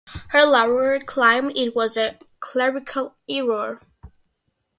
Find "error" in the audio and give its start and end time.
3.29-3.79